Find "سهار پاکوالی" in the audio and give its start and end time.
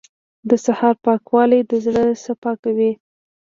0.65-1.61